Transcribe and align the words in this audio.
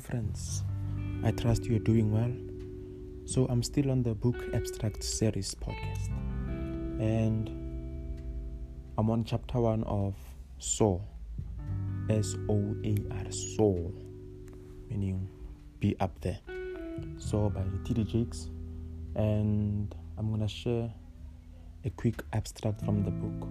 friends. 0.00 0.64
I 1.22 1.30
trust 1.30 1.66
you 1.66 1.76
are 1.76 1.80
doing 1.80 2.10
well. 2.10 2.32
So, 3.26 3.46
I'm 3.48 3.62
still 3.62 3.90
on 3.90 4.02
the 4.02 4.14
Book 4.14 4.36
Abstract 4.54 5.04
Series 5.04 5.54
podcast, 5.54 6.08
and 6.98 7.48
I'm 8.98 9.10
on 9.10 9.24
chapter 9.24 9.60
one 9.60 9.84
of 9.84 10.14
Soar, 10.58 11.00
S 12.08 12.34
O 12.48 12.74
A 12.84 12.96
R, 13.10 13.30
Soar, 13.30 13.92
meaning 14.88 15.28
be 15.78 15.94
up 16.00 16.18
there. 16.22 16.38
Soar 17.18 17.50
by 17.50 17.62
T.D. 17.84 18.04
Jakes, 18.04 18.50
and 19.14 19.94
I'm 20.18 20.30
gonna 20.30 20.48
share 20.48 20.90
a 21.84 21.90
quick 21.90 22.22
abstract 22.32 22.82
from 22.84 23.04
the 23.04 23.10
book, 23.10 23.48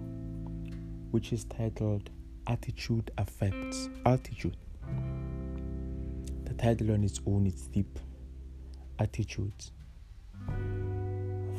which 1.12 1.32
is 1.32 1.44
titled 1.44 2.10
Attitude 2.46 3.10
Affects 3.16 3.88
Altitude 4.04 4.56
title 6.54 6.92
on 6.92 7.04
its 7.04 7.20
own 7.26 7.46
is 7.46 7.66
deep. 7.68 7.98
Attitudes 8.98 9.72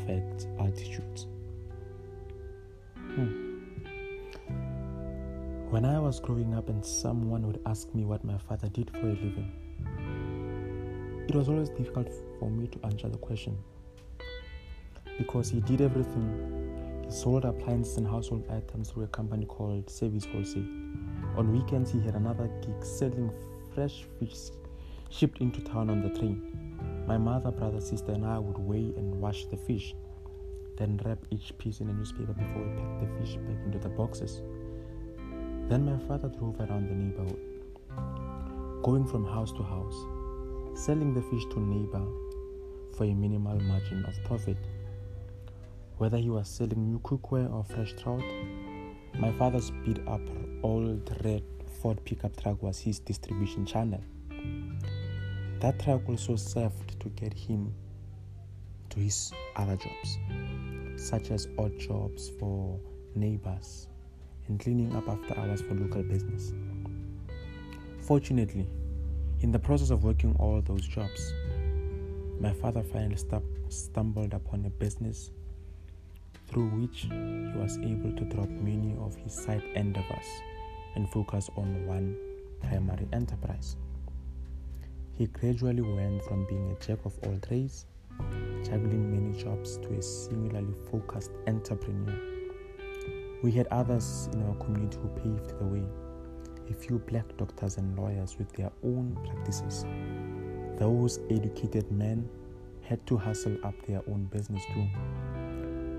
affect 0.01 0.47
attitudes. 0.59 1.27
Hmm. 2.95 3.47
When 5.69 5.85
I 5.85 5.99
was 5.99 6.19
growing 6.19 6.53
up 6.53 6.69
and 6.69 6.85
someone 6.85 7.47
would 7.47 7.61
ask 7.65 7.93
me 7.93 8.03
what 8.03 8.25
my 8.25 8.37
father 8.37 8.67
did 8.69 8.89
for 8.91 9.07
a 9.07 9.13
living, 9.13 9.51
it 11.27 11.35
was 11.35 11.47
always 11.47 11.69
difficult 11.69 12.09
for 12.39 12.49
me 12.49 12.67
to 12.67 12.85
answer 12.85 13.07
the 13.07 13.17
question 13.17 13.57
because 15.17 15.49
he 15.49 15.61
did 15.61 15.81
everything. 15.81 17.03
He 17.05 17.11
sold 17.11 17.45
appliances 17.45 17.97
and 17.97 18.07
household 18.07 18.45
items 18.51 18.89
through 18.89 19.03
a 19.03 19.07
company 19.07 19.45
called 19.45 19.89
Service 19.89 20.25
Wholesale. 20.25 20.67
On 21.37 21.51
weekends, 21.51 21.91
he 21.91 22.01
had 22.01 22.15
another 22.15 22.49
gig 22.61 22.83
selling 22.83 23.31
fresh 23.73 24.03
fish 24.19 24.49
shipped 25.11 25.41
into 25.41 25.61
town 25.61 25.89
on 25.89 26.01
the 26.01 26.09
train. 26.17 26.41
My 27.05 27.17
mother, 27.17 27.51
brother, 27.51 27.81
sister, 27.81 28.13
and 28.13 28.25
I 28.25 28.39
would 28.39 28.57
weigh 28.57 28.93
and 28.97 29.19
wash 29.19 29.45
the 29.45 29.57
fish, 29.57 29.93
then 30.77 30.99
wrap 31.03 31.19
each 31.29 31.57
piece 31.57 31.81
in 31.81 31.89
a 31.89 31.93
newspaper 31.93 32.33
before 32.33 32.63
we 32.63 32.75
packed 32.75 32.99
the 33.01 33.19
fish 33.19 33.35
back 33.35 33.57
into 33.65 33.77
the 33.79 33.89
boxes. 33.89 34.41
Then 35.67 35.85
my 35.85 35.97
father 36.07 36.29
drove 36.29 36.59
around 36.59 36.87
the 36.89 36.95
neighborhood, 36.95 37.39
going 38.83 39.05
from 39.05 39.25
house 39.25 39.51
to 39.53 39.63
house, 39.63 39.95
selling 40.79 41.13
the 41.13 41.21
fish 41.21 41.43
to 41.51 41.59
neighbor 41.59 42.05
for 42.95 43.03
a 43.03 43.13
minimal 43.13 43.59
margin 43.59 44.05
of 44.05 44.23
profit. 44.23 44.57
Whether 45.97 46.17
he 46.17 46.29
was 46.29 46.47
selling 46.47 46.89
new 46.89 46.99
cookware 46.99 47.51
or 47.53 47.63
fresh 47.63 47.93
trout, 47.93 48.23
my 49.19 49.31
father's 49.33 49.71
beat 49.85 49.99
up 50.07 50.21
old 50.63 51.15
red 51.23 51.43
Ford 51.81 52.03
pickup 52.05 52.39
truck 52.41 52.61
was 52.61 52.79
his 52.79 52.99
distribution 52.99 53.65
channel. 53.65 54.01
That 55.61 55.79
truck 55.79 56.09
also 56.09 56.35
served 56.37 56.99
to 56.99 57.09
get 57.09 57.31
him 57.33 57.71
to 58.89 58.99
his 58.99 59.31
other 59.55 59.77
jobs, 59.77 60.17
such 60.97 61.29
as 61.29 61.47
odd 61.59 61.77
jobs 61.79 62.31
for 62.39 62.79
neighbors 63.13 63.87
and 64.47 64.59
cleaning 64.59 64.95
up 64.95 65.07
after 65.07 65.37
hours 65.37 65.61
for 65.61 65.75
local 65.75 66.01
business. 66.01 66.53
Fortunately, 67.99 68.67
in 69.41 69.51
the 69.51 69.59
process 69.59 69.91
of 69.91 70.03
working 70.03 70.35
all 70.39 70.61
those 70.61 70.87
jobs, 70.87 71.31
my 72.39 72.53
father 72.53 72.81
finally 72.81 73.17
stumbled 73.69 74.33
upon 74.33 74.65
a 74.65 74.69
business 74.71 75.29
through 76.47 76.69
which 76.69 77.01
he 77.01 77.51
was 77.55 77.77
able 77.77 78.11
to 78.17 78.25
drop 78.25 78.49
many 78.49 78.97
of 78.99 79.15
his 79.15 79.31
side 79.31 79.63
endeavors 79.75 80.25
and 80.95 81.07
focus 81.11 81.51
on 81.55 81.85
one 81.85 82.17
primary 82.61 83.07
enterprise. 83.13 83.75
He 85.17 85.27
gradually 85.27 85.81
went 85.81 86.23
from 86.23 86.45
being 86.47 86.71
a 86.71 86.85
jack 86.85 86.99
of 87.05 87.17
all 87.23 87.37
trades, 87.47 87.85
juggling 88.63 89.11
many 89.11 89.37
jobs, 89.37 89.77
to 89.77 89.93
a 89.93 90.01
singularly 90.01 90.73
focused 90.89 91.31
entrepreneur. 91.47 92.17
We 93.43 93.51
had 93.51 93.67
others 93.67 94.29
in 94.33 94.43
our 94.43 94.55
community 94.55 94.97
who 95.01 95.07
paved 95.09 95.59
the 95.59 95.65
way 95.65 95.83
a 96.69 96.73
few 96.73 96.99
black 96.99 97.25
doctors 97.37 97.77
and 97.77 97.97
lawyers 97.97 98.37
with 98.37 98.51
their 98.53 98.71
own 98.83 99.17
practices. 99.25 99.85
Those 100.77 101.19
educated 101.29 101.91
men 101.91 102.27
had 102.81 103.05
to 103.07 103.17
hustle 103.17 103.57
up 103.63 103.75
their 103.85 104.01
own 104.07 104.25
business 104.25 104.63
too. 104.73 104.87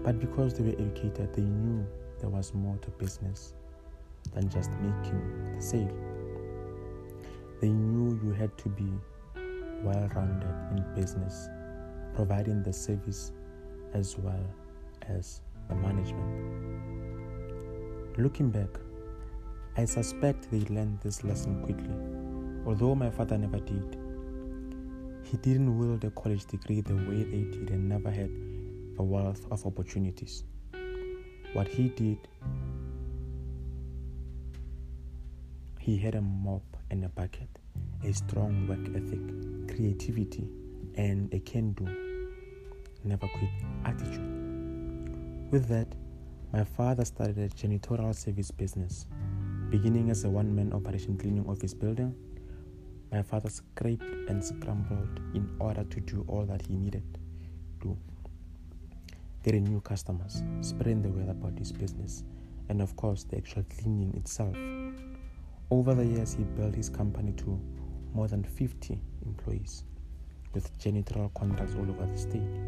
But 0.03 0.19
because 0.19 0.55
they 0.55 0.65
were 0.65 0.81
educated, 0.81 1.35
they 1.35 1.43
knew 1.43 1.87
there 2.21 2.31
was 2.31 2.55
more 2.55 2.77
to 2.79 2.91
business 2.91 3.55
than 4.35 4.49
just 4.49 4.71
making 4.81 5.55
the 5.57 5.63
sale. 5.63 6.12
They 7.63 7.71
knew 7.71 8.19
you 8.25 8.33
had 8.33 8.59
to 8.59 8.69
be 8.69 8.93
well 9.85 10.11
rounded 10.17 10.53
in 10.73 10.85
business, 10.97 11.49
providing 12.13 12.61
the 12.65 12.73
service 12.73 13.31
as 13.95 14.19
well 14.19 14.45
as 15.03 15.43
the 15.69 15.77
management. 15.77 16.29
Looking 18.19 18.51
back, 18.51 18.67
I 19.77 19.85
suspect 19.85 20.51
they 20.51 20.63
learned 20.75 20.99
this 21.03 21.23
lesson 21.23 21.63
quickly, 21.63 21.95
although 22.67 22.97
my 22.97 23.11
father 23.11 23.39
never 23.39 23.61
did. 23.61 23.97
He 25.23 25.37
didn't 25.37 25.79
wield 25.79 26.03
a 26.03 26.11
college 26.11 26.47
degree 26.47 26.81
the 26.81 26.97
way 26.97 27.23
they 27.23 27.45
did 27.45 27.71
and 27.71 27.89
never 27.89 28.11
had 28.11 28.31
a 28.99 29.05
wealth 29.05 29.47
of 29.53 29.65
opportunities. 29.65 30.43
What 31.53 31.69
he 31.69 31.91
did, 31.91 32.19
he 35.79 35.97
had 35.97 36.17
a 36.17 36.21
mop 36.21 36.77
and 36.93 37.05
a 37.05 37.09
bucket 37.09 37.49
a 38.05 38.13
strong 38.13 38.67
work 38.67 38.81
ethic, 38.97 39.77
creativity, 39.77 40.49
and 40.97 41.33
a 41.33 41.39
can 41.41 41.73
do, 41.73 41.87
never 43.05 43.29
quit 43.29 43.51
attitude. 43.85 45.51
With 45.51 45.69
that, 45.69 45.95
my 46.53 46.65
father 46.65 47.05
started 47.05 47.39
a 47.39 47.49
janitorial 47.49 48.15
service 48.15 48.51
business. 48.51 49.07
Beginning 49.71 50.11
as 50.11 50.25
a 50.25 50.31
one 50.31 50.55
man 50.55 50.73
operation 50.73 51.17
cleaning 51.17 51.49
office 51.49 51.73
building, 51.73 52.15
my 53.13 53.23
father 53.23 53.49
scraped 53.49 54.03
and 54.29 54.45
scrambled 54.45 55.21
in 55.35 55.49
order 55.61 55.85
to 55.85 56.01
do 56.01 56.25
all 56.29 56.45
that 56.45 56.63
he 56.67 56.77
needed 56.77 57.05
to. 57.83 57.97
Getting 59.45 59.65
new 59.65 59.81
customers, 59.81 60.43
spreading 60.61 61.03
the 61.03 61.09
word 61.09 61.29
about 61.29 61.59
his 61.59 61.73
business, 61.73 62.25
and 62.69 62.83
of 62.83 62.97
course, 62.97 63.25
the 63.25 63.37
actual 63.37 63.65
cleaning 63.79 64.15
itself. 64.17 64.57
Over 65.73 65.95
the 65.95 66.05
years, 66.05 66.35
he 66.35 66.45
built 66.45 66.75
his 66.75 66.91
company 66.91 67.33
to 67.33 67.59
more 68.13 68.29
than 68.29 68.45
50 68.45 69.01
employees 69.25 69.85
with 70.53 70.71
janitorial 70.79 71.33
contracts 71.33 71.75
all 71.77 71.89
over 71.89 72.05
the 72.05 72.19
state. 72.19 72.61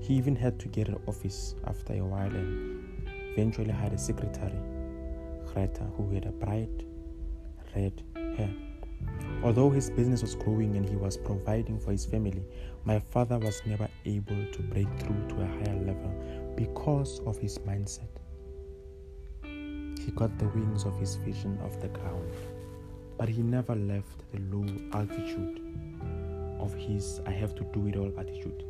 He 0.00 0.14
even 0.14 0.34
had 0.34 0.58
to 0.60 0.68
get 0.68 0.88
an 0.88 0.98
office 1.06 1.54
after 1.66 1.92
a 1.92 2.00
while 2.00 2.34
and 2.34 3.06
eventually 3.34 3.70
had 3.70 3.92
a 3.92 3.98
secretary, 3.98 4.58
Greta, 5.52 5.84
who 5.94 6.10
had 6.14 6.24
a 6.24 6.32
bright 6.32 6.86
red 7.76 8.02
hair. 8.14 8.54
Although 9.44 9.68
his 9.68 9.90
business 9.90 10.22
was 10.22 10.34
growing 10.34 10.78
and 10.78 10.88
he 10.88 10.96
was 10.96 11.18
providing 11.18 11.78
for 11.78 11.90
his 11.90 12.06
family, 12.06 12.46
my 12.84 12.98
father 12.98 13.38
was 13.38 13.60
never 13.66 13.90
able 14.06 14.46
to 14.52 14.62
break 14.70 14.88
through 15.00 15.28
to 15.28 15.42
a 15.42 15.46
higher 15.46 15.78
level 15.84 16.10
because 16.56 17.20
of 17.26 17.36
his 17.36 17.58
mindset. 17.58 18.08
He 20.04 20.10
got 20.12 20.38
the 20.38 20.48
wings 20.48 20.84
of 20.84 20.98
his 20.98 21.16
vision 21.16 21.58
off 21.64 21.80
the 21.80 21.88
ground 21.88 22.30
but 23.22 23.28
he 23.28 23.40
never 23.40 23.76
left 23.76 24.32
the 24.32 24.40
low 24.50 24.66
altitude 24.94 25.60
of 26.58 26.74
his 26.74 27.20
I 27.26 27.30
have 27.30 27.54
to 27.54 27.64
do 27.72 27.86
it 27.86 27.96
all 27.96 28.12
attitude. 28.18 28.64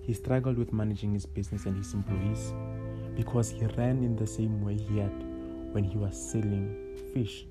He 0.00 0.12
struggled 0.12 0.58
with 0.58 0.72
managing 0.72 1.12
his 1.12 1.24
business 1.24 1.66
and 1.66 1.76
his 1.76 1.94
employees 1.94 2.52
because 3.14 3.50
he 3.50 3.66
ran 3.66 4.02
in 4.02 4.16
the 4.16 4.26
same 4.26 4.64
way 4.64 4.76
he 4.76 4.98
had 4.98 5.12
when 5.72 5.84
he 5.84 5.98
was 5.98 6.16
selling 6.20 6.96
fish. 7.14 7.46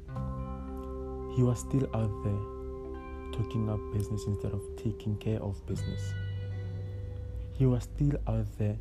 He 1.38 1.44
was 1.44 1.60
still 1.60 1.88
out 1.94 2.12
there 2.24 3.32
talking 3.32 3.70
up 3.70 3.80
business 3.94 4.24
instead 4.28 4.52
of 4.52 4.62
taking 4.76 5.16
care 5.18 5.42
of 5.42 5.66
business. 5.68 6.14
He 7.54 7.66
was 7.66 7.84
still 7.84 8.20
out 8.28 8.48
there 8.58 8.78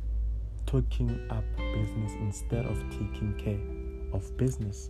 talking 0.65 1.25
up 1.29 1.45
business 1.55 2.11
instead 2.19 2.65
of 2.65 2.77
taking 2.89 3.33
care 3.37 3.78
of 4.13 4.35
business. 4.37 4.89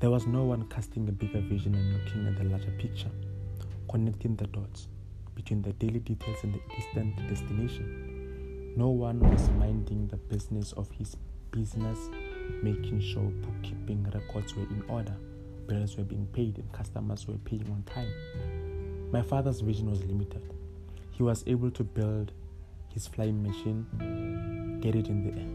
There 0.00 0.10
was 0.10 0.26
no 0.26 0.44
one 0.44 0.66
casting 0.68 1.08
a 1.08 1.12
bigger 1.12 1.40
vision 1.40 1.74
and 1.74 1.92
looking 1.92 2.26
at 2.26 2.36
the 2.36 2.44
larger 2.44 2.70
picture, 2.78 3.10
connecting 3.90 4.36
the 4.36 4.46
dots 4.46 4.88
between 5.34 5.62
the 5.62 5.72
daily 5.74 6.00
details 6.00 6.38
and 6.42 6.54
the 6.54 6.60
distant 6.74 7.16
destination. 7.28 8.74
No 8.76 8.88
one 8.88 9.20
was 9.20 9.50
minding 9.50 10.06
the 10.08 10.16
business 10.16 10.72
of 10.72 10.90
his 10.92 11.16
business, 11.50 11.98
making 12.62 13.00
sure 13.00 13.22
bookkeeping 13.22 14.06
records 14.14 14.54
were 14.54 14.62
in 14.62 14.84
order, 14.88 15.16
bills 15.66 15.96
were 15.96 16.04
being 16.04 16.26
paid, 16.32 16.58
and 16.58 16.72
customers 16.72 17.26
were 17.26 17.38
paying 17.44 17.66
on 17.70 17.82
time. 17.82 18.12
My 19.12 19.22
father's 19.22 19.60
vision 19.60 19.90
was 19.90 20.04
limited. 20.04 20.42
He 21.10 21.22
was 21.22 21.42
able 21.46 21.70
to 21.72 21.84
build 21.84 22.32
his 22.94 23.06
flying 23.06 23.42
machine, 23.42 24.78
get 24.80 24.94
it 24.94 25.08
in 25.08 25.24
the 25.24 25.40
air, 25.40 25.48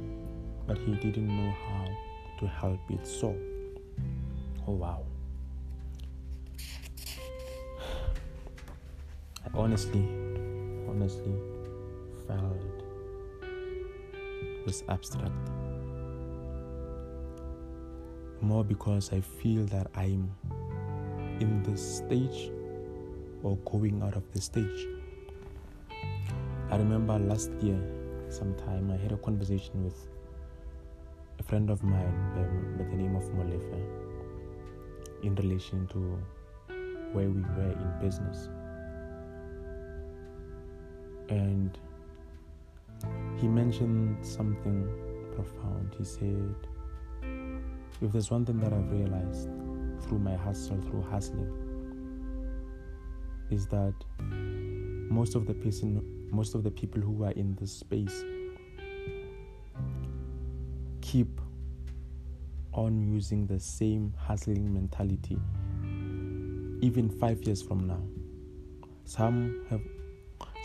but 0.67 0.77
he 0.77 0.93
didn't 0.95 1.27
know 1.27 1.51
how 1.51 1.84
to 2.39 2.47
help 2.47 2.79
it 2.89 3.05
so. 3.05 3.35
Oh, 4.67 4.73
wow. 4.73 5.03
I 9.43 9.49
honestly, 9.53 10.07
honestly 10.89 11.33
felt 12.27 12.83
this 14.65 14.83
abstract. 14.89 15.31
More 18.41 18.63
because 18.63 19.11
I 19.13 19.21
feel 19.21 19.65
that 19.65 19.87
I'm 19.95 20.29
in 21.39 21.63
this 21.63 21.97
stage 21.97 22.51
or 23.43 23.57
going 23.57 24.01
out 24.01 24.15
of 24.15 24.23
the 24.33 24.41
stage. 24.41 24.87
I 26.71 26.77
remember 26.77 27.17
last 27.19 27.51
year, 27.61 27.79
sometime, 28.29 28.91
I 28.91 28.97
had 28.97 29.11
a 29.11 29.17
conversation 29.17 29.83
with 29.83 30.07
a 31.39 31.43
friend 31.43 31.69
of 31.69 31.83
mine 31.83 32.31
by, 32.35 32.83
by 32.83 32.89
the 32.89 32.95
name 32.95 33.15
of 33.15 33.23
Molefe 33.33 34.05
in 35.23 35.35
relation 35.35 35.87
to 35.87 36.19
where 37.11 37.29
we 37.29 37.41
were 37.41 37.71
in 37.71 37.93
business. 38.01 38.49
And 41.29 41.77
he 43.37 43.47
mentioned 43.47 44.25
something 44.25 44.87
profound. 45.35 45.95
He 45.97 46.03
said, 46.03 46.55
If 48.01 48.11
there's 48.11 48.31
one 48.31 48.45
thing 48.45 48.59
that 48.59 48.73
I've 48.73 48.91
realized 48.91 49.49
through 50.01 50.19
my 50.19 50.35
hustle, 50.35 50.79
through 50.81 51.03
hustling, 51.03 51.51
is 53.49 53.67
that 53.67 53.93
most 55.09 55.35
of 55.35 55.45
the 55.45 55.53
person, 55.53 56.01
most 56.31 56.55
of 56.55 56.63
the 56.63 56.71
people 56.71 57.01
who 57.01 57.23
are 57.23 57.31
in 57.31 57.55
this 57.59 57.71
space 57.71 58.23
keep 61.15 61.39
on 62.73 63.01
using 63.01 63.47
the 63.47 63.57
same 63.57 64.13
hustling 64.17 64.73
mentality 64.73 65.37
even 66.81 67.09
five 67.09 67.41
years 67.43 67.61
from 67.61 67.87
now. 67.87 68.03
Some 69.05 69.65
have 69.69 69.79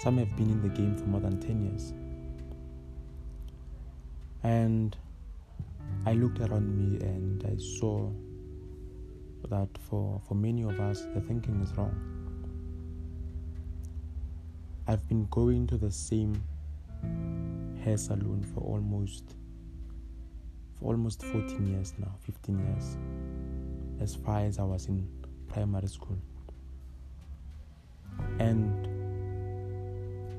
some 0.01 0.19
have 0.19 0.35
been 0.37 0.51
in 0.51 0.61
the 0.61 0.69
game 0.71 0.97
for 0.97 1.05
more 1.05 1.21
than 1.21 1.39
10 1.39 1.63
years. 1.67 1.93
And 4.43 4.97
I 6.05 6.15
looked 6.15 6.41
around 6.41 6.69
me 6.77 6.99
and 6.99 7.45
I 7.45 7.57
saw 7.79 8.11
that 9.51 9.69
for, 9.89 10.21
for 10.27 10.35
many 10.35 10.63
of 10.63 10.81
us, 10.81 11.03
the 11.15 11.21
thinking 11.21 11.61
is 11.61 11.73
wrong. 11.77 11.95
I've 14.89 15.07
been 15.07 15.27
going 15.31 15.69
to 15.69 15.77
the 15.77 15.93
same 15.93 16.43
hair 17.85 17.97
salon 17.97 18.45
for 18.53 18.63
almost 18.63 19.37
for 20.81 20.93
almost 20.93 21.23
14 21.23 21.67
years 21.67 21.95
now, 21.99 22.13
15 22.21 22.59
years, 22.59 22.97
as 24.01 24.15
far 24.15 24.41
as 24.41 24.59
I 24.59 24.63
was 24.63 24.87
in 24.87 25.07
primary 25.49 25.89
school. 25.89 26.19
And 28.39 28.87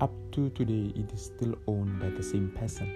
up 0.01 0.11
to 0.33 0.49
today, 0.49 0.93
it 0.95 1.11
is 1.11 1.25
still 1.25 1.55
owned 1.67 1.99
by 1.99 2.09
the 2.09 2.23
same 2.23 2.49
person, 2.51 2.87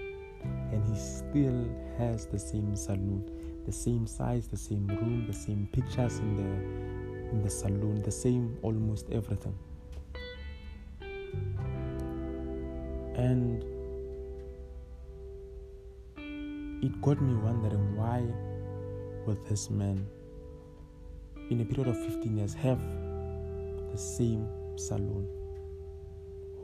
and 0.72 0.84
he 0.86 1.00
still 1.00 1.68
has 1.98 2.26
the 2.26 2.40
same 2.40 2.76
saloon, 2.76 3.30
the 3.66 3.72
same 3.72 4.08
size, 4.08 4.48
the 4.48 4.58
same 4.58 4.88
room, 4.88 5.26
the 5.28 5.34
same 5.34 5.68
pictures 5.72 6.20
in 6.20 6.36
the 6.36 6.96
in 7.32 7.42
the 7.42 7.50
saloon, 7.50 8.02
the 8.04 8.12
same 8.12 8.58
almost 8.62 9.10
everything. 9.12 9.58
And 13.16 13.64
it 16.82 17.02
got 17.02 17.22
me 17.22 17.34
wondering 17.36 17.96
why 17.96 18.24
would 19.26 19.44
this 19.46 19.70
man 19.70 20.06
in 21.50 21.62
a 21.62 21.66
period 21.66 21.88
of 21.88 21.98
15 22.06 22.38
years 22.38 22.54
have 22.54 22.80
the 23.92 23.98
same 23.98 24.48
salon? 24.76 25.28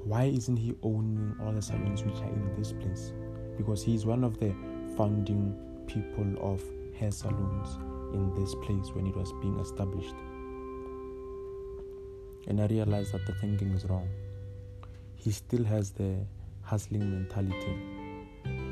Why 0.04 0.26
isn't 0.26 0.58
he 0.58 0.76
owning 0.84 1.36
all 1.42 1.52
the 1.52 1.62
salons 1.62 2.04
which 2.04 2.16
are 2.16 2.30
in 2.30 2.56
this 2.58 2.74
place? 2.74 3.14
Because 3.58 3.84
he 3.84 3.94
is 3.94 4.06
one 4.06 4.24
of 4.24 4.40
the 4.40 4.54
founding 4.98 5.56
people 5.88 6.36
of 6.40 6.62
hair 6.98 7.12
salons 7.12 7.78
in 8.14 8.34
this 8.34 8.56
place 8.64 8.94
when 8.94 9.08
it 9.08 9.16
was 9.16 9.32
being 9.42 9.60
established. 9.60 10.16
And 12.48 12.60
i 12.60 12.66
realized 12.66 13.14
that 13.14 13.26
the 13.28 13.34
thinking 13.36 13.72
is 13.72 13.86
wrong. 13.86 14.10
He 15.16 15.32
still 15.32 15.64
has 15.64 15.92
the 15.92 16.26
hustling 16.64 17.12
mentality 17.12 17.91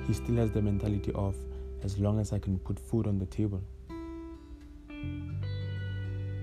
he 0.09 0.15
still 0.15 0.37
has 0.37 0.49
the 0.49 0.59
mentality 0.59 1.11
of 1.13 1.35
as 1.83 1.99
long 1.99 2.19
as 2.19 2.33
I 2.33 2.39
can 2.39 2.57
put 2.57 2.79
food 2.79 3.05
on 3.05 3.19
the 3.19 3.27
table. 3.27 3.61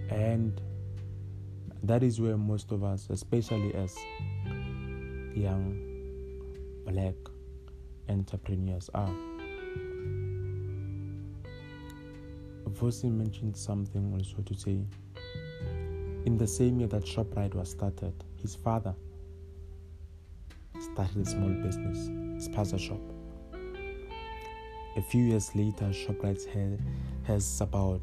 And 0.09 0.61
that 1.83 2.05
is 2.05 2.21
where 2.21 2.37
most 2.37 2.71
of 2.71 2.85
us, 2.85 3.09
especially 3.11 3.75
as 3.75 3.97
young 5.35 5.77
black 6.87 7.17
entrepreneurs, 8.09 8.89
are. 8.95 9.11
Vosi 12.71 13.11
mentioned 13.11 13.57
something 13.57 14.13
also 14.13 14.43
to 14.43 14.55
say. 14.55 14.79
In 16.25 16.37
the 16.39 16.47
same 16.47 16.79
year 16.79 16.89
that 16.91 17.05
ShopRite 17.05 17.55
was 17.55 17.71
started, 17.71 18.15
his 18.41 18.55
father 18.55 18.95
started 20.79 21.17
a 21.17 21.25
small 21.29 21.49
business, 21.49 22.09
spaza 22.47 22.79
shop. 22.79 23.16
A 24.97 25.03
few 25.03 25.25
years 25.25 25.55
later, 25.55 25.85
ShopRite 25.87 26.81
has 27.25 27.61
about 27.61 28.01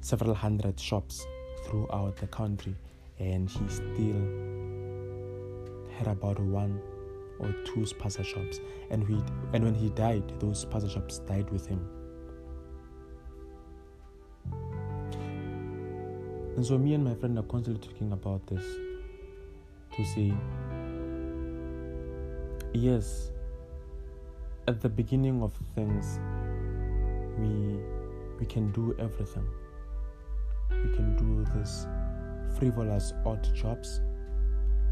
several 0.00 0.34
hundred 0.34 0.80
shops 0.80 1.26
throughout 1.64 2.16
the 2.16 2.26
country, 2.28 2.74
and 3.18 3.50
he 3.50 3.68
still 3.68 4.22
had 5.98 6.06
about 6.06 6.40
one 6.40 6.80
or 7.38 7.52
two 7.66 7.80
spaza 7.80 8.24
shops. 8.24 8.60
And, 8.90 9.02
and 9.52 9.62
when 9.62 9.74
he 9.74 9.90
died, 9.90 10.40
those 10.40 10.64
spaza 10.64 10.90
shops 10.90 11.18
died 11.18 11.50
with 11.50 11.66
him. 11.66 11.86
And 16.56 16.64
so, 16.64 16.78
me 16.78 16.94
and 16.94 17.04
my 17.04 17.14
friend 17.14 17.38
are 17.38 17.42
constantly 17.42 17.86
talking 17.86 18.12
about 18.12 18.46
this 18.46 18.64
to 19.96 20.04
say, 20.06 20.32
yes, 22.72 23.32
at 24.68 24.80
the 24.80 24.88
beginning 24.88 25.42
of 25.42 25.52
things 25.74 26.18
we 27.38 27.78
we 28.38 28.46
can 28.46 28.70
do 28.72 28.94
everything. 28.98 29.46
We 30.70 30.94
can 30.94 31.16
do 31.16 31.44
this 31.54 31.86
frivolous 32.58 33.12
odd 33.24 33.48
jobs 33.54 34.00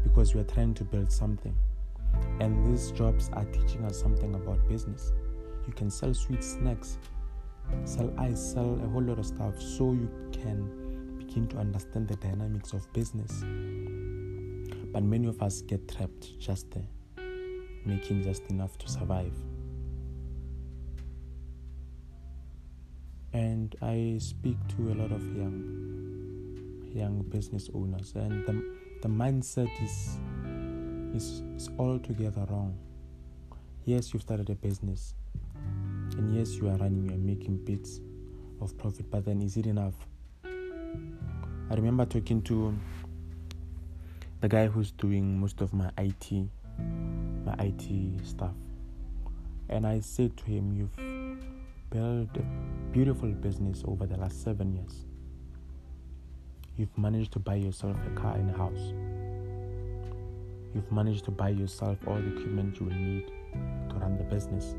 because 0.03 0.33
we 0.33 0.41
are 0.41 0.45
trying 0.45 0.73
to 0.75 0.83
build 0.83 1.11
something. 1.11 1.55
And 2.39 2.65
these 2.65 2.91
jobs 2.91 3.29
are 3.33 3.45
teaching 3.45 3.83
us 3.83 3.99
something 3.99 4.33
about 4.35 4.67
business. 4.67 5.11
You 5.67 5.73
can 5.73 5.91
sell 5.91 6.13
sweet 6.13 6.43
snacks 6.43 6.97
sell 7.83 8.13
ice 8.19 8.53
sell 8.53 8.79
a 8.83 8.87
whole 8.87 9.01
lot 9.01 9.17
of 9.17 9.25
stuff 9.25 9.59
so 9.59 9.91
you 9.93 10.09
can 10.31 11.17
begin 11.17 11.47
to 11.47 11.57
understand 11.57 12.07
the 12.07 12.15
dynamics 12.17 12.73
of 12.73 12.91
business. 12.93 13.43
But 14.93 15.03
many 15.03 15.27
of 15.27 15.41
us 15.41 15.61
get 15.61 15.87
trapped 15.87 16.39
just 16.39 16.71
there 16.71 16.87
making 17.85 18.23
just 18.23 18.47
enough 18.49 18.77
to 18.79 18.87
survive 18.87 19.33
and 23.35 23.75
I 23.81 24.17
speak 24.19 24.55
to 24.77 24.93
a 24.93 24.95
lot 24.95 25.11
of 25.11 25.21
young 25.35 25.59
young 26.93 27.21
business 27.23 27.69
owners. 27.73 28.13
And 28.15 28.45
the, 28.47 28.53
the 29.01 29.09
mindset 29.09 29.69
is, 29.83 30.17
is 31.13 31.43
is 31.57 31.69
altogether 31.77 32.45
wrong. 32.49 32.77
Yes 33.83 34.13
you've 34.13 34.21
started 34.21 34.49
a 34.49 34.55
business. 34.55 35.15
And 36.17 36.33
yes 36.33 36.55
you 36.55 36.69
are 36.69 36.77
running 36.77 37.09
you're 37.09 37.17
making 37.17 37.57
bits 37.65 37.99
of 38.61 38.77
profit 38.77 39.11
but 39.11 39.25
then 39.25 39.41
is 39.41 39.57
it 39.57 39.65
enough? 39.65 39.95
I 40.45 41.73
remember 41.73 42.05
talking 42.05 42.41
to 42.43 42.73
the 44.39 44.47
guy 44.47 44.67
who's 44.67 44.91
doing 44.91 45.37
most 45.37 45.59
of 45.59 45.73
my 45.73 45.91
IT 45.97 46.31
my 47.45 47.55
IT 47.59 48.25
stuff. 48.25 48.55
And 49.67 49.85
I 49.85 49.99
said 49.99 50.37
to 50.37 50.45
him 50.45 50.71
you've 50.71 51.24
built 51.95 52.35
a 52.35 52.43
beautiful 52.91 53.29
business 53.29 53.81
over 53.87 54.05
the 54.05 54.17
last 54.17 54.43
seven 54.43 54.73
years. 54.73 55.05
You've 56.75 56.97
managed 56.97 57.31
to 57.33 57.39
buy 57.39 57.55
yourself 57.55 57.95
a 58.05 58.09
car 58.19 58.35
and 58.35 58.49
a 58.53 58.57
house. 58.57 58.91
You've 60.73 60.91
managed 60.91 61.23
to 61.25 61.31
buy 61.31 61.49
yourself 61.49 61.97
all 62.05 62.15
the 62.15 62.27
equipment 62.35 62.77
you 62.81 62.87
will 62.87 62.95
need 62.95 63.27
to 63.89 63.95
run 63.95 64.17
the 64.17 64.25
business. 64.25 64.75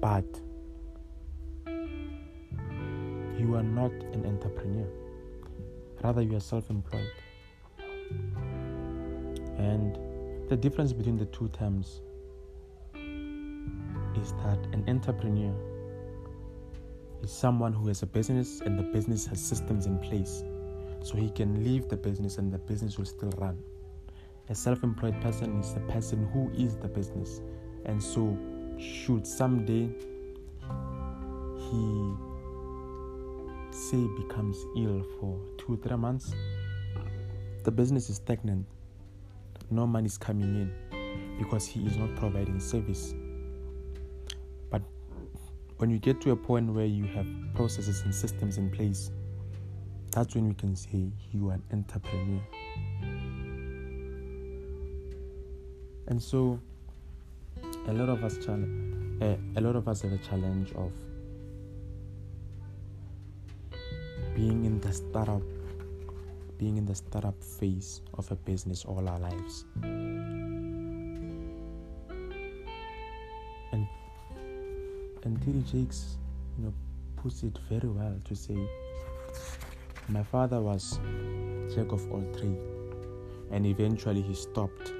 But 0.00 0.24
you 3.38 3.54
are 3.54 3.62
not 3.62 3.92
an 4.14 4.26
entrepreneur, 4.26 4.88
rather, 6.02 6.22
you 6.22 6.36
are 6.38 6.40
self 6.40 6.70
employed. 6.70 7.12
And 9.58 9.96
the 10.48 10.56
difference 10.56 10.92
between 10.92 11.18
the 11.18 11.26
two 11.26 11.48
terms 11.50 12.00
is 14.16 14.32
that 14.44 14.58
an 14.72 14.84
entrepreneur 14.88 15.54
is 17.22 17.30
someone 17.30 17.72
who 17.72 17.88
has 17.88 18.02
a 18.02 18.06
business 18.06 18.60
and 18.60 18.78
the 18.78 18.82
business 18.82 19.26
has 19.26 19.40
systems 19.40 19.86
in 19.86 19.98
place. 19.98 20.44
So 21.02 21.16
he 21.16 21.30
can 21.30 21.64
leave 21.64 21.88
the 21.88 21.96
business 21.96 22.38
and 22.38 22.52
the 22.52 22.58
business 22.58 22.98
will 22.98 23.06
still 23.06 23.32
run. 23.38 23.58
A 24.48 24.54
self 24.54 24.82
employed 24.82 25.20
person 25.20 25.58
is 25.60 25.74
a 25.76 25.80
person 25.92 26.28
who 26.32 26.50
is 26.50 26.76
the 26.76 26.88
business, 26.88 27.40
and 27.84 28.02
so 28.02 28.36
should 28.78 29.26
someday 29.26 29.88
he 31.56 32.14
say 33.70 34.06
becomes 34.16 34.58
ill 34.76 35.02
for 35.18 35.38
two 35.58 35.76
three 35.82 35.96
months 35.96 36.34
the 37.64 37.70
business 37.70 38.10
is 38.10 38.16
stagnant. 38.16 38.66
No 39.70 39.86
money 39.86 40.06
is 40.06 40.18
coming 40.18 40.56
in 40.56 41.38
because 41.38 41.64
he 41.64 41.86
is 41.86 41.96
not 41.96 42.14
providing 42.16 42.58
service 42.58 43.14
when 45.82 45.90
you 45.90 45.98
get 45.98 46.20
to 46.20 46.30
a 46.30 46.36
point 46.36 46.72
where 46.72 46.86
you 46.86 47.04
have 47.06 47.26
processes 47.54 48.02
and 48.02 48.14
systems 48.14 48.56
in 48.56 48.70
place 48.70 49.10
that's 50.12 50.34
when 50.34 50.46
we 50.46 50.54
can 50.54 50.76
say 50.76 51.10
you 51.32 51.48
are 51.48 51.54
an 51.54 51.62
entrepreneur. 51.72 52.40
And 56.06 56.22
so 56.22 56.60
a 57.88 57.92
lot 57.92 58.10
of 58.10 58.22
us 58.22 58.36
challenge, 58.44 59.22
uh, 59.22 59.36
a 59.56 59.60
lot 59.62 59.74
of 59.74 59.88
us 59.88 60.02
have 60.02 60.12
a 60.12 60.18
challenge 60.18 60.70
of 60.72 60.92
being 64.36 64.66
in 64.66 64.80
the 64.80 64.92
startup 64.92 65.42
being 66.58 66.76
in 66.76 66.86
the 66.86 66.94
startup 66.94 67.42
phase 67.42 68.02
of 68.14 68.30
a 68.30 68.36
business 68.36 68.84
all 68.84 69.08
our 69.08 69.18
lives 69.18 69.64
and 75.32 75.40
TD 75.40 75.72
Jakes 75.72 76.18
you 76.58 76.64
know 76.64 76.74
puts 77.16 77.42
it 77.42 77.58
very 77.70 77.88
well 77.88 78.14
to 78.24 78.36
say 78.36 78.56
my 80.08 80.22
father 80.22 80.60
was 80.60 81.00
jack 81.74 81.90
of 81.90 82.10
all 82.12 82.24
trades 82.36 82.64
and 83.50 83.64
eventually 83.64 84.20
he 84.20 84.34
stopped 84.34 84.92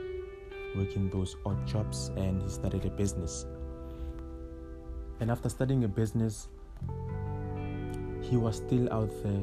working 0.75 1.11
those 1.11 1.37
odd 1.45 1.67
jobs 1.67 2.11
and 2.17 2.43
he 2.43 2.49
started 2.49 2.85
a 2.87 2.91
business 2.91 3.45
and 5.21 5.31
after 5.31 5.51
starting 5.51 5.85
a 5.85 5.89
business 5.89 6.49
he 8.23 8.39
was 8.39 8.57
still 8.57 8.91
out 8.91 9.11
there 9.23 9.43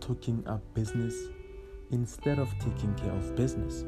talking 0.00 0.42
up 0.48 0.62
business 0.74 1.14
instead 1.92 2.40
of 2.40 2.52
taking 2.58 2.92
care 2.96 3.12
of 3.12 3.36
business. 3.36 3.84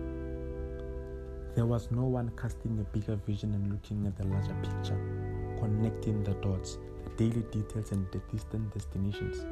There 1.54 1.66
was 1.66 1.90
no 1.90 2.04
one 2.04 2.30
casting 2.40 2.78
a 2.78 2.96
bigger 2.96 3.16
vision 3.16 3.52
and 3.54 3.72
looking 3.72 4.06
at 4.06 4.16
the 4.16 4.26
larger 4.26 4.54
picture, 4.62 5.27
connecting 5.60 6.22
the 6.24 6.34
dots, 6.34 6.78
the 7.04 7.10
daily 7.16 7.42
details, 7.50 7.92
and 7.92 8.06
the 8.12 8.18
distant 8.30 8.72
destinations. 8.72 9.44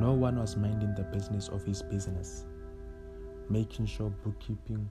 No 0.00 0.12
one 0.12 0.38
was 0.38 0.56
minding 0.56 0.94
the 0.94 1.04
business 1.04 1.48
of 1.48 1.64
his 1.64 1.82
business, 1.82 2.44
making 3.48 3.86
sure 3.86 4.10
bookkeeping 4.24 4.88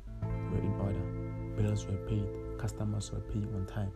were 0.52 0.60
in 0.60 0.74
order, 0.80 1.62
bills 1.62 1.86
were 1.86 1.98
paid, 2.08 2.28
customers 2.58 3.12
were 3.12 3.20
paying 3.20 3.54
on 3.56 3.66
time. 3.66 3.92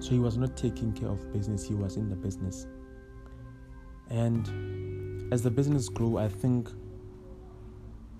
So 0.00 0.10
he 0.10 0.18
was 0.18 0.38
not 0.38 0.56
taking 0.56 0.92
care 0.92 1.10
of 1.10 1.32
business, 1.32 1.62
he 1.62 1.74
was 1.74 1.96
in 1.96 2.08
the 2.08 2.16
business. 2.16 2.66
And 4.08 5.32
as 5.32 5.42
the 5.42 5.50
business 5.50 5.88
grew, 5.88 6.16
I 6.16 6.28
think 6.28 6.70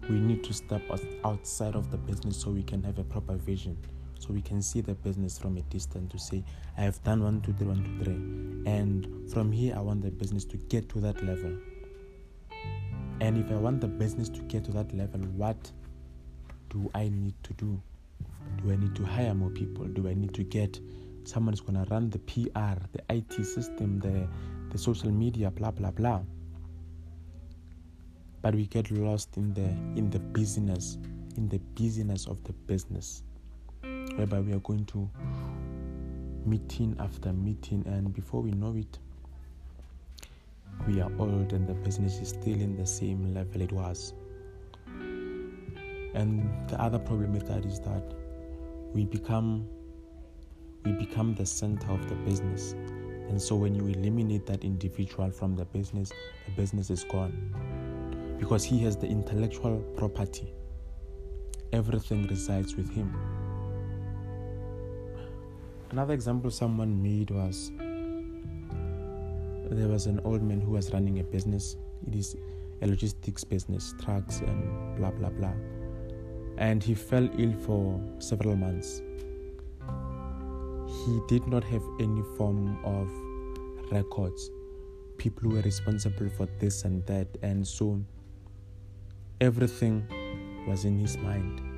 we 0.08 0.18
need 0.18 0.44
to 0.44 0.52
step 0.52 0.82
outside 1.24 1.74
of 1.74 1.90
the 1.90 1.96
business 1.96 2.36
so 2.36 2.50
we 2.50 2.62
can 2.62 2.82
have 2.82 2.98
a 2.98 3.04
proper 3.04 3.34
vision. 3.36 3.76
So 4.20 4.32
we 4.32 4.42
can 4.42 4.62
see 4.62 4.80
the 4.80 4.94
business 4.94 5.38
from 5.38 5.56
a 5.56 5.62
distance 5.62 6.12
to 6.12 6.18
say, 6.18 6.44
I 6.78 6.82
have 6.82 7.02
done 7.02 7.24
one, 7.24 7.40
two, 7.40 7.52
three, 7.54 7.66
one, 7.66 7.82
two, 7.82 8.04
three. 8.04 8.70
And 8.72 9.32
from 9.32 9.50
here, 9.50 9.74
I 9.76 9.80
want 9.80 10.02
the 10.02 10.10
business 10.10 10.44
to 10.44 10.56
get 10.56 10.88
to 10.90 11.00
that 11.00 11.24
level. 11.24 11.56
And 13.20 13.36
if 13.36 13.50
I 13.50 13.56
want 13.56 13.80
the 13.80 13.88
business 13.88 14.28
to 14.28 14.40
get 14.42 14.64
to 14.66 14.70
that 14.72 14.94
level, 14.94 15.20
what 15.36 15.72
do 16.68 16.88
I 16.94 17.08
need 17.08 17.34
to 17.42 17.52
do? 17.54 17.80
Do 18.62 18.70
I 18.70 18.76
need 18.76 18.94
to 18.94 19.04
hire 19.04 19.34
more 19.34 19.50
people? 19.50 19.86
Do 19.86 20.06
I 20.06 20.14
need 20.14 20.34
to 20.34 20.44
get 20.44 20.78
someone 21.24 21.54
is 21.54 21.60
going 21.60 21.82
to 21.82 21.90
run 21.90 22.10
the 22.10 22.18
PR, 22.20 22.80
the 22.92 23.02
IT 23.08 23.32
system, 23.44 23.98
the, 24.00 24.28
the 24.70 24.78
social 24.78 25.10
media, 25.10 25.50
blah, 25.50 25.70
blah, 25.70 25.90
blah. 25.90 26.20
But 28.42 28.54
we 28.54 28.66
get 28.66 28.90
lost 28.90 29.36
in 29.36 29.52
the 29.52 29.68
in 29.98 30.08
the 30.10 30.18
business, 30.18 30.96
in 31.36 31.48
the 31.48 31.58
business 31.74 32.26
of 32.26 32.42
the 32.44 32.52
business, 32.52 33.22
whereby 34.20 34.38
we 34.40 34.52
are 34.52 34.60
going 34.60 34.84
to 34.84 35.08
meeting 36.44 36.94
after 37.00 37.32
meeting, 37.32 37.82
and 37.86 38.12
before 38.12 38.42
we 38.42 38.50
know 38.50 38.76
it, 38.76 38.98
we 40.86 41.00
are 41.00 41.10
old 41.18 41.54
and 41.54 41.66
the 41.66 41.72
business 41.72 42.18
is 42.18 42.28
still 42.28 42.60
in 42.60 42.76
the 42.76 42.86
same 42.86 43.32
level 43.32 43.62
it 43.62 43.72
was. 43.72 44.12
And 46.14 46.50
the 46.68 46.78
other 46.78 46.98
problem 46.98 47.32
with 47.32 47.48
that 47.48 47.64
is 47.64 47.80
that 47.80 48.12
we 48.92 49.06
become 49.06 49.66
we 50.84 50.92
become 50.92 51.34
the 51.34 51.46
center 51.46 51.90
of 51.90 52.06
the 52.10 52.14
business. 52.16 52.72
And 52.72 53.40
so 53.40 53.56
when 53.56 53.74
you 53.74 53.86
eliminate 53.86 54.44
that 54.46 54.64
individual 54.64 55.30
from 55.30 55.56
the 55.56 55.64
business, 55.64 56.12
the 56.44 56.52
business 56.52 56.90
is 56.90 57.04
gone. 57.04 58.36
Because 58.38 58.64
he 58.64 58.80
has 58.80 58.98
the 58.98 59.06
intellectual 59.06 59.78
property, 59.96 60.52
everything 61.72 62.26
resides 62.26 62.76
with 62.76 62.90
him. 62.90 63.14
Another 65.90 66.14
example 66.14 66.50
someone 66.50 67.02
made 67.02 67.30
was 67.30 67.72
there 69.70 69.88
was 69.88 70.06
an 70.06 70.20
old 70.24 70.42
man 70.42 70.60
who 70.60 70.72
was 70.72 70.92
running 70.92 71.20
a 71.20 71.24
business. 71.24 71.76
It 72.06 72.14
is 72.14 72.36
a 72.82 72.86
logistics 72.86 73.44
business, 73.44 73.94
trucks 74.02 74.40
and 74.40 74.96
blah 74.96 75.10
blah 75.10 75.30
blah. 75.30 75.54
And 76.58 76.82
he 76.82 76.94
fell 76.94 77.28
ill 77.38 77.54
for 77.54 78.00
several 78.18 78.56
months 78.56 79.02
he 81.04 81.20
did 81.28 81.46
not 81.46 81.64
have 81.64 81.82
any 81.98 82.22
form 82.36 82.78
of 82.84 83.08
records. 83.90 84.50
People 85.18 85.50
were 85.50 85.60
responsible 85.62 86.28
for 86.36 86.46
this 86.58 86.84
and 86.84 87.04
that, 87.06 87.28
and 87.42 87.66
so 87.66 88.00
everything 89.40 90.06
was 90.68 90.84
in 90.84 90.98
his 90.98 91.16
mind. 91.18 91.69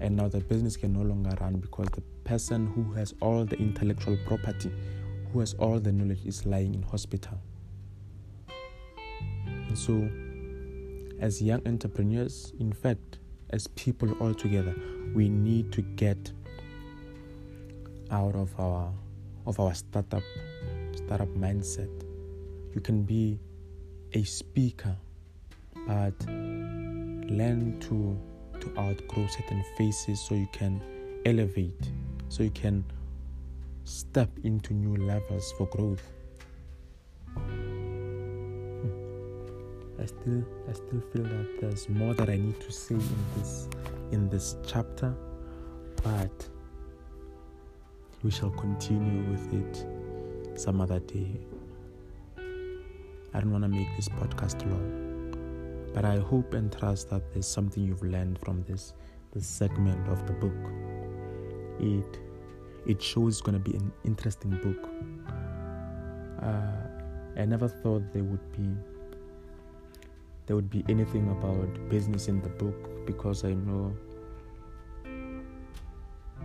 And 0.00 0.16
now 0.16 0.28
the 0.28 0.40
business 0.40 0.76
can 0.76 0.92
no 0.92 1.02
longer 1.02 1.36
run 1.40 1.56
because 1.56 1.88
the 1.90 2.02
person 2.24 2.66
who 2.66 2.92
has 2.94 3.14
all 3.20 3.44
the 3.44 3.56
intellectual 3.56 4.18
property, 4.26 4.70
who 5.32 5.40
has 5.40 5.54
all 5.54 5.80
the 5.80 5.92
knowledge, 5.92 6.24
is 6.26 6.44
lying 6.44 6.74
in 6.74 6.82
hospital. 6.82 7.38
And 9.46 9.78
so, 9.78 10.08
as 11.20 11.40
young 11.40 11.66
entrepreneurs, 11.66 12.52
in 12.60 12.72
fact, 12.72 13.18
as 13.50 13.66
people 13.68 14.12
all 14.20 14.34
together, 14.34 14.74
we 15.14 15.28
need 15.28 15.72
to 15.72 15.82
get 15.82 16.32
out 18.10 18.34
of 18.34 18.58
our 18.60 18.92
of 19.46 19.60
our 19.60 19.74
startup 19.74 20.22
startup 20.94 21.28
mindset. 21.28 21.90
You 22.74 22.80
can 22.80 23.02
be 23.02 23.38
a 24.12 24.24
speaker, 24.24 24.96
but 25.86 26.14
learn 26.26 27.78
to 27.80 28.18
to 28.66 28.80
outgrow 28.80 29.26
certain 29.26 29.64
phases 29.76 30.20
so 30.20 30.34
you 30.34 30.48
can 30.52 30.82
elevate, 31.24 31.90
so 32.28 32.42
you 32.42 32.50
can 32.50 32.84
step 33.84 34.30
into 34.44 34.74
new 34.74 34.96
levels 35.06 35.52
for 35.56 35.66
growth. 35.66 36.02
Hmm. 37.34 37.86
I 40.00 40.06
still 40.06 40.44
I 40.68 40.72
still 40.72 41.00
feel 41.12 41.22
that 41.22 41.60
there's 41.60 41.88
more 41.88 42.14
that 42.14 42.28
I 42.28 42.36
need 42.36 42.60
to 42.60 42.72
say 42.72 42.94
in 42.96 43.16
this 43.36 43.68
in 44.12 44.28
this 44.28 44.56
chapter, 44.66 45.14
but 46.02 46.48
we 48.22 48.30
shall 48.30 48.50
continue 48.50 49.30
with 49.30 49.52
it 49.52 49.86
some 50.58 50.80
other 50.80 51.00
day. 51.00 51.40
I 53.34 53.40
don't 53.40 53.52
want 53.52 53.64
to 53.64 53.68
make 53.68 53.88
this 53.96 54.08
podcast 54.08 54.64
long, 54.70 55.05
but 55.96 56.04
I 56.04 56.18
hope 56.18 56.52
and 56.52 56.70
trust 56.70 57.08
that 57.08 57.32
there's 57.32 57.46
something 57.46 57.82
you've 57.82 58.02
learned 58.02 58.38
from 58.38 58.62
this 58.64 58.92
this 59.32 59.46
segment 59.46 60.06
of 60.08 60.26
the 60.26 60.34
book. 60.34 60.62
It 61.80 62.20
it 62.84 63.02
shows 63.02 63.38
it's 63.38 63.40
going 63.40 63.54
to 63.54 63.70
be 63.70 63.74
an 63.78 63.90
interesting 64.04 64.50
book. 64.62 64.90
Uh, 66.42 67.40
I 67.40 67.46
never 67.46 67.66
thought 67.66 68.02
there 68.12 68.24
would 68.24 68.52
be 68.52 68.68
there 70.44 70.54
would 70.54 70.68
be 70.68 70.84
anything 70.90 71.30
about 71.30 71.88
business 71.88 72.28
in 72.28 72.42
the 72.42 72.50
book 72.50 73.06
because 73.06 73.42
I 73.44 73.54
know 73.54 73.96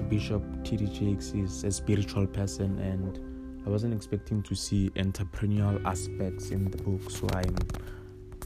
Bishop 0.07 0.43
T.D. 0.63 0.85
Jakes 0.97 1.33
is 1.33 1.65
a 1.65 1.71
spiritual 1.71 2.25
person, 2.25 2.79
and 2.79 3.19
I 3.67 3.69
wasn't 3.69 3.93
expecting 3.93 4.43
to 4.43 4.55
see 4.55 4.91
entrepreneurial 4.91 5.83
aspects 5.85 6.51
in 6.51 6.71
the 6.71 6.77
book. 6.77 7.11
So 7.11 7.27
I'm 7.33 7.53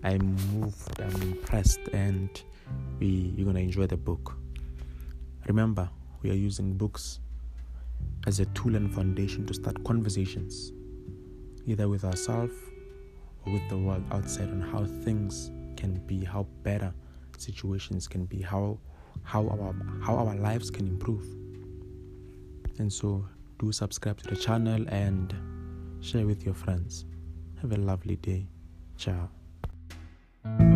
I'm 0.05 0.35
moved, 0.53 1.01
I'm 1.01 1.21
impressed, 1.23 1.79
and 1.91 2.29
we 2.99 3.33
you're 3.35 3.47
gonna 3.47 3.59
enjoy 3.59 3.87
the 3.87 3.97
book. 3.97 4.37
Remember, 5.47 5.89
we 6.21 6.29
are 6.29 6.35
using 6.35 6.77
books 6.77 7.19
as 8.27 8.39
a 8.39 8.45
tool 8.57 8.75
and 8.75 8.93
foundation 8.93 9.47
to 9.47 9.53
start 9.55 9.83
conversations, 9.83 10.73
either 11.65 11.89
with 11.89 12.05
ourselves 12.05 12.53
or 13.45 13.53
with 13.53 13.67
the 13.67 13.77
world 13.77 14.03
outside 14.11 14.49
on 14.49 14.61
how 14.61 14.85
things 14.85 15.49
can 15.75 15.95
be, 16.05 16.23
how 16.23 16.45
better 16.61 16.93
situations 17.39 18.07
can 18.07 18.25
be, 18.25 18.43
how 18.43 18.77
how 19.23 19.47
our 19.47 19.75
how 20.03 20.17
our 20.17 20.35
lives 20.35 20.69
can 20.69 20.87
improve. 20.87 21.25
And 22.77 22.93
so 22.93 23.25
do 23.57 23.71
subscribe 23.71 24.19
to 24.21 24.29
the 24.29 24.35
channel 24.35 24.85
and 24.89 25.33
share 25.99 26.27
with 26.27 26.45
your 26.45 26.53
friends. 26.53 27.05
Have 27.61 27.71
a 27.71 27.77
lovely 27.77 28.17
day. 28.17 28.45
Ciao 28.97 29.34
thank 30.45 30.59
you 30.61 30.74